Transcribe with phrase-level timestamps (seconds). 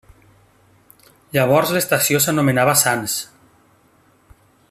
[1.37, 3.19] Llavors l'estació s'anomenava Sans.